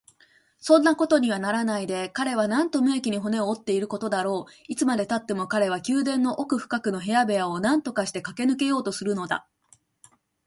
[0.57, 4.51] そんなことにはならないで、彼はなんと無益に骨を折っていることだろう。
[4.67, 9.47] いつまでたっても彼は宮殿の奥深くの部屋部屋をなんとかしてかけ抜けようとするのだ。